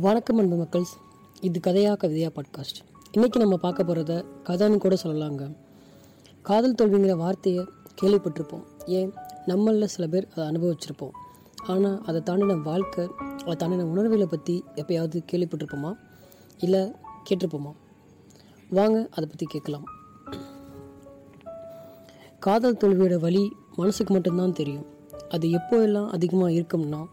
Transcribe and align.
வணக்கம் 0.00 0.38
அன்பு 0.38 0.56
மக்கள்ஸ் 0.56 0.92
இது 1.40 1.60
கதையா 1.66 1.92
கவிதையா 1.94 2.28
பாட்காஸ்ட் 2.34 2.78
இன்றைக்கி 3.12 3.36
நம்ம 3.38 3.56
பார்க்க 3.56 3.82
போகிறத 3.82 4.24
கதைன்னு 4.44 4.76
கூட 4.76 4.96
சொல்லலாங்க. 5.02 5.56
காதல் 6.42 6.74
தோல்விங்கிற 6.74 7.12
வார்த்தையை 7.16 7.64
கேள்விப்பட்டிருப்போம். 8.02 8.62
ஏன்? 8.84 9.12
நம்மளில் 9.46 9.84
சில 9.84 10.06
பேர் 10.06 10.28
அதை 10.36 10.48
அனுபவிச்சிருப்போம். 10.48 11.10
ஆனால் 11.66 12.02
அதை 12.04 12.22
தாண்டின 12.26 12.62
வாழ்க்கை 12.62 13.08
அதை 13.44 13.68
தாண்டின 13.68 13.82
உணர்வுகளை 13.82 14.26
பற்றி 14.26 14.64
எப்பயாவது 14.74 15.20
கேள்விப்பட்டிருப்போமா? 15.32 15.92
இல்லை 16.58 16.92
கேட்டிருப்போமா? 17.30 17.72
வாங்க 18.70 19.08
அதை 19.10 19.28
பற்றி 19.28 19.46
கேட்கலாம். 19.46 19.84
காதல் 22.38 22.76
தோல்வியோட 22.76 23.18
வழி 23.18 23.52
மனசுக்கு 23.76 24.12
மட்டும்தான் 24.12 24.52
தெரியும். 24.52 24.86
அது 25.28 25.50
எப்போ 25.50 25.82
எல்லாம் 25.82 26.10
அதிகமாக 26.10 26.52
இருக்கும்னா 26.52 27.04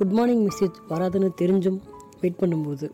குட் 0.00 0.12
மார்னிங் 0.12 0.44
மெசேஜ் 0.48 0.76
வராதுன்னு 0.88 1.28
தெரிஞ்சும் 1.40 1.78
வெயிட் 2.20 2.38
பண்ணும்போது. 2.38 2.86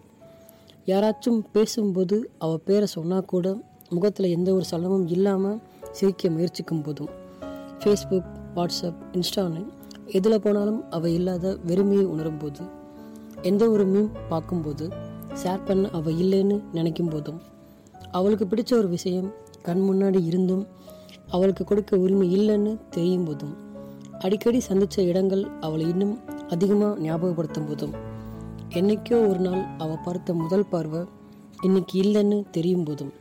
யாராச்சும் 0.86 1.38
பேசும்போது 1.52 2.16
அவள் 2.38 2.62
பேரை 2.64 2.86
சொன்னால் 2.86 3.24
கூட 3.24 3.56
முகத்தில் 3.88 4.28
எந்த 4.30 4.54
ஒரு 4.54 4.64
சலனமும் 4.64 5.06
இல்லாமல் 5.06 5.60
சிரிக்க 5.90 6.30
முயற்சிக்கும் 6.30 6.82
போதும். 6.82 7.12
ஃபேஸ்புக் 7.80 8.30
வாட்ஸ்அப் 8.54 9.00
இன்ஸ்டான்னு 9.12 9.62
எதில் 10.06 10.40
போனாலும் 10.40 10.90
அவள் 10.90 11.10
இல்லாத 11.10 11.56
வெறுமையை 11.66 12.04
உணரும் 12.04 12.38
போது 12.38 12.64
எந்த 13.42 13.70
ஒரு 13.70 13.84
மீம் 13.84 14.10
பார்க்கும்போது 14.28 14.88
ஷேர் 15.42 15.64
பண்ண 15.64 15.90
அவள் 15.90 16.14
இல்லைன்னு 16.14 16.60
நினைக்கும் 16.72 17.08
போதும் 17.08 17.40
அவளுக்கு 18.12 18.44
பிடிச்ச 18.44 18.74
ஒரு 18.78 18.88
விஷயம் 18.88 19.32
கண் 19.62 19.84
முன்னாடி 19.90 20.26
இருந்தும் 20.26 20.66
அவளுக்கு 21.30 21.64
கொடுக்க 21.64 21.96
உரிமை 21.96 22.28
இல்லைன்னு 22.38 22.78
தெரியும் 22.90 23.24
போதும் 23.24 23.54
அடிக்கடி 24.18 24.60
சந்தித்த 24.60 25.02
இடங்கள் 25.02 25.44
அவளை 25.60 25.88
இன்னும் 25.88 26.14
அதிகமாக 26.48 27.00
ஞாபகப்படுத்தும் 27.00 27.68
போதும். 27.68 27.94
என்னைக்கோ 28.74 29.16
ஒரு 29.28 29.38
நாள் 29.38 29.62
அவள் 29.78 30.02
பார்த்த 30.04 30.34
முதல் 30.34 30.68
பார்வை 30.68 31.02
இன்னைக்கு 31.62 31.94
இல்லைன்னு 32.02 32.38
தெரியும் 32.50 32.84
போதும். 32.84 33.12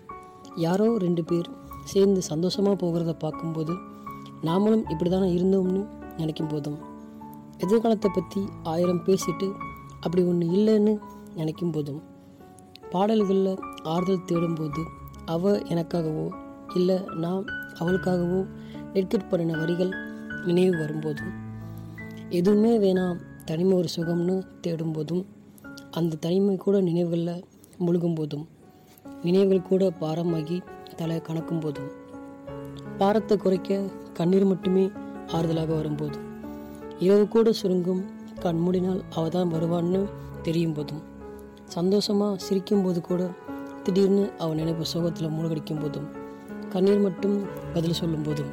யாரோ 0.56 0.98
ரெண்டு 0.98 1.24
பேர் 1.24 1.50
சேர்ந்து 1.84 2.22
சந்தோஷமாக 2.22 2.76
போகிறத 2.86 3.14
பார்க்கும்போது 3.18 3.74
நாமளும் 4.44 4.86
இப்படி 4.90 5.10
தானே 5.10 5.28
இருந்தோம்னு 5.34 5.82
நினைக்கும் 6.18 6.48
போதும். 6.48 6.78
எதிர்காலத்தை 7.58 8.12
பற்றி 8.12 8.42
ஆயிரம் 8.64 9.04
பேசிட்டு 9.04 9.48
அப்படி 10.00 10.24
ஒன்று 10.24 10.48
இல்லைன்னு 10.48 10.94
நினைக்கும் 11.36 11.72
போதும். 11.72 12.02
பாடல்களில் 12.92 13.62
ஆறுதல் 13.84 14.28
தேடும்போது 14.32 14.82
அவள் 15.26 15.60
எனக்காகவோ 15.68 16.28
இல்லை 16.76 16.98
நான் 17.16 17.44
அவளுக்காகவோ 17.80 18.42
டெட்கெட் 18.94 19.30
பண்ணின 19.30 19.58
வரிகள் 19.58 19.94
நினைவு 20.46 20.74
வரும்போதும் 20.78 21.34
எதுவுமே 22.36 22.72
வேணாம். 22.80 23.18
தனிமை 23.46 23.74
ஒரு 23.78 23.88
சுகம்னு 23.96 24.36
தேடும்போதும் 24.64 25.24
அந்த 25.92 26.16
தனிமை 26.16 26.58
கூட 26.58 26.82
நினைவுகளில் 26.82 27.44
முழுகும் 27.80 28.16
போதும் 28.16 28.46
நினைவுகள் 29.24 29.62
கூட 29.62 29.84
பாரமாகி 30.02 30.58
தலை 30.98 31.18
கணக்கும் 31.18 31.60
போதும் 31.60 31.90
பாரத்தை 32.98 33.38
குறைக்க 33.38 33.80
கண்ணீர் 34.14 34.46
மட்டுமே 34.46 34.86
ஆறுதலாக 35.28 35.76
வரும்போது 35.76 36.18
இரவு 37.00 37.28
கூட 37.28 37.52
சுருங்கும் 37.62 38.04
கண் 38.40 38.62
மூடினால் 38.66 39.02
அவள் 39.16 39.30
தான் 39.30 39.54
வருவான்னு 39.54 40.02
தெரியும் 40.42 40.74
போதும் 40.74 41.04
சந்தோஷமாக 41.66 42.38
சிரிக்கும் 42.38 42.84
போது 42.84 43.02
கூட 43.02 43.22
திடீர்னு 43.84 44.32
அவள் 44.38 44.56
நினைப்பு 44.56 44.86
சோகத்தில் 44.86 45.30
மூழ்கடிக்கும் 45.30 45.82
போதும் 45.82 46.08
கண்ணீர் 46.70 47.00
மட்டும் 47.00 47.38
பதில் 47.74 47.94
சொல்லும் 47.94 48.22
போதும் 48.22 48.52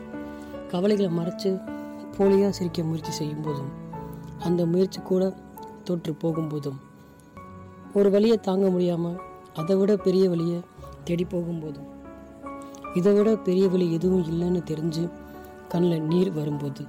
கவலைகளை 0.69 1.11
மறைச்சு 1.19 1.51
போலியாக 2.19 2.51
சிரிக்க 2.51 2.83
முயற்சி 2.83 3.11
செய்யும் 3.11 3.43
போதும் 3.43 3.73
அந்த 4.45 4.67
முயற்சி 4.67 5.01
கூட 5.01 5.33
தோற்று 5.85 6.13
போகும்போதும் 6.23 6.79
ஒரு 7.95 8.11
வழியை 8.11 8.37
தாங்க 8.37 8.71
முடியாமல் 8.71 9.21
அதை 9.55 9.77
விட 9.77 9.97
பெரிய 9.97 10.29
வழியை 10.29 10.63
தேடி 11.05 11.25
போகும்போதும் 11.25 11.89
இதை 12.95 13.13
விட 13.15 13.37
பெரிய 13.37 13.69
வழி 13.69 13.93
எதுவும் 13.93 14.25
இல்லைன்னு 14.25 14.63
தெரிஞ்சு 14.63 15.09
கண்ணில் 15.69 16.03
நீர் 16.03 16.31
வரும்போது 16.31 16.83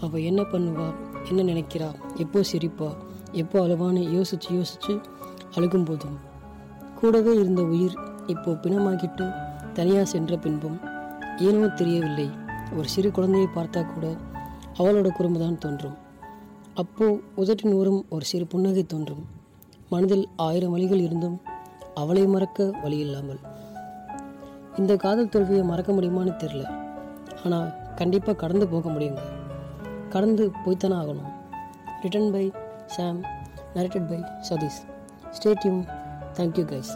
அவள் 0.00 0.22
என்ன 0.22 0.42
பண்ணுவா 0.42 0.88
என்ன 1.30 1.42
நினைக்கிறா 1.42 1.88
எப்போ 2.16 2.42
சிரிப்பா 2.42 2.90
எப்போ 3.32 3.58
அழுவான்னு 3.62 4.00
யோசிச்சு 4.12 4.54
யோசிச்சு 4.54 5.00
அழுகும் 5.56 5.84
போதும் 5.84 6.18
கூடவே 7.00 7.30
இருந்த 7.30 7.62
உயிர் 7.62 7.96
இப்போ 8.26 8.52
பிணமாகிட்டு 8.52 9.26
தனியாக 9.74 10.04
சென்ற 10.04 10.36
பின்பும் 10.36 10.78
ஏனோ 11.38 11.66
தெரியவில்லை. 11.66 12.28
ஒரு 12.76 12.88
சிறு 12.94 13.08
குழந்தையை 13.10 13.48
பார்த்தா 13.54 13.80
கூட 13.86 14.06
அவளோட 14.78 15.08
குறும்பு 15.08 15.38
தான் 15.40 15.58
தோன்றும். 15.58 15.96
அப்போ 16.74 17.06
உதட்டின் 17.36 17.74
ஊறும் 17.78 18.00
ஒரு 18.14 18.24
சிறு 18.24 18.46
புன்னகை 18.46 18.84
தோன்றும். 18.84 19.22
மனதில் 19.92 20.28
ஆயிரம் 20.36 20.70
வழிகள் 20.70 21.04
இருந்தும் 21.06 21.36
அவளை 21.94 22.24
மறக்க 22.26 22.68
வழி 22.82 22.98
இல்லாமல். 22.98 23.40
இந்த 24.76 24.92
காதல் 24.96 25.28
தோல்வியை 25.28 25.64
மறக்க 25.64 25.92
முடியுமான்னு 25.92 26.34
தெரில 26.42 26.64
ஆனால் 27.44 27.68
கண்டிப்பாக 27.94 28.36
கடந்து 28.36 28.68
போக 28.68 28.88
முடியுங்க. 28.88 29.22
கடந்து 30.14 30.44
போய்த்தானே 30.64 30.96
ஆகணும். 31.02 31.30
Written 32.02 32.30
by 32.30 32.44
Sam 32.86 33.20
narrated 33.74 34.08
by 34.08 34.20
Sathish 34.48 34.80
ஸ்டேட்யூம் 35.36 35.82
thank you 36.38 36.64
guys 36.72 36.92